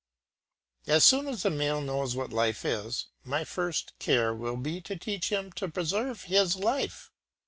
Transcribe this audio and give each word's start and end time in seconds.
As 0.87 1.03
soon 1.03 1.27
as 1.27 1.45
Emile 1.45 1.79
knows 1.79 2.15
what 2.15 2.33
life 2.33 2.65
is, 2.65 3.05
my 3.23 3.43
first 3.43 3.93
care 3.99 4.33
will 4.33 4.57
be 4.57 4.81
to 4.81 4.95
teach 4.95 5.31
him 5.31 5.51
to 5.51 5.69
preserve 5.69 6.23
his 6.23 6.55
life. 6.55 7.11